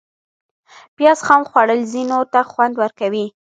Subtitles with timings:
[0.95, 3.25] پیاز خام خوړل ځینو ته خوند ورکوي